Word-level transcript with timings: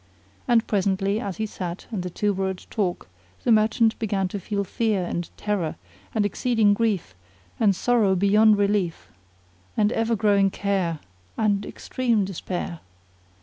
And 0.47 0.65
presently 0.65 1.19
as 1.19 1.37
he 1.37 1.45
sat 1.45 1.85
and 1.91 2.01
the 2.01 2.09
two 2.09 2.33
were 2.33 2.49
at 2.49 2.65
talk 2.71 3.07
the 3.43 3.51
merchant 3.51 3.99
began 3.99 4.27
to 4.29 4.39
feel 4.39 4.63
fear 4.63 5.03
and 5.05 5.29
terror 5.37 5.75
and 6.15 6.25
exceeding 6.25 6.73
grief 6.73 7.13
and 7.59 7.75
sorrow 7.75 8.15
beyond 8.15 8.57
relief 8.57 9.09
and 9.77 9.91
ever 9.91 10.15
growing 10.15 10.49
care 10.49 11.01
and 11.37 11.67
extreme 11.67 12.25
despair. 12.25 12.79